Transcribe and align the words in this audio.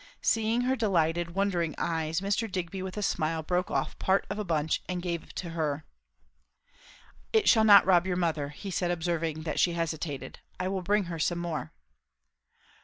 Seeing 0.23 0.61
her 0.61 0.75
delighted, 0.75 1.35
wondering 1.35 1.75
eyes, 1.77 2.21
Mr. 2.21 2.51
Digby 2.51 2.81
with 2.81 2.97
a 2.97 3.03
smile 3.03 3.43
broke 3.43 3.69
off 3.69 3.99
part 3.99 4.25
of 4.31 4.39
a 4.39 4.43
bunch 4.43 4.81
and 4.89 4.99
gave 4.99 5.31
to 5.35 5.51
her. 5.51 5.85
"It 7.31 7.47
shall 7.47 7.63
not 7.63 7.85
rob 7.85 8.07
your 8.07 8.17
mother," 8.17 8.49
he 8.49 8.71
said 8.71 8.89
observing 8.89 9.43
that 9.43 9.59
she 9.59 9.73
hesitated. 9.73 10.39
"I 10.59 10.69
will 10.69 10.81
bring 10.81 11.03
her 11.03 11.19
some 11.19 11.37
more." 11.37 11.71